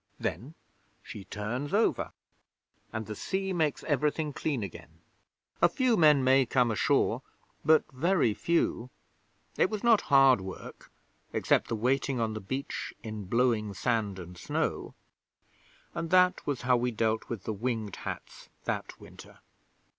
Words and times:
Then 0.19 0.55
she 1.03 1.25
turns 1.25 1.75
over, 1.75 2.11
and 2.91 3.05
the 3.05 3.15
sea 3.15 3.53
makes 3.53 3.83
everything 3.83 4.33
clean 4.33 4.63
again. 4.63 4.97
A 5.61 5.69
few 5.69 5.95
men 5.95 6.23
may 6.23 6.43
come 6.47 6.71
ashore, 6.71 7.21
but 7.63 7.83
very 7.91 8.33
few.... 8.33 8.89
It 9.59 9.69
was 9.69 9.83
not 9.83 10.01
hard 10.09 10.41
work, 10.41 10.91
except 11.33 11.67
the 11.67 11.75
waiting 11.75 12.19
on 12.19 12.33
the 12.33 12.39
beach 12.41 12.95
in 13.03 13.25
blowing 13.25 13.75
sand 13.75 14.17
and 14.17 14.35
snow. 14.39 14.95
And 15.93 16.09
that 16.09 16.47
was 16.47 16.63
how 16.63 16.77
we 16.77 16.89
dealt 16.89 17.29
with 17.29 17.43
the 17.43 17.53
Winged 17.53 17.97
Hats 17.97 18.49
that 18.63 18.99
winter. 18.99 19.37